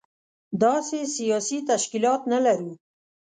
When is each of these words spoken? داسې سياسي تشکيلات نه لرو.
داسې 0.63 0.99
سياسي 1.15 1.59
تشکيلات 1.69 2.21
نه 2.31 2.39
لرو. 2.45 2.71